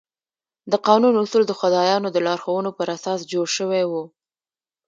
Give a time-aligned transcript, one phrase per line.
[0.71, 4.03] د قانون اصول د خدایانو د لارښوونو پر اساس جوړ شوي وو.